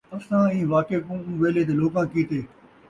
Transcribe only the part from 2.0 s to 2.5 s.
کِیتے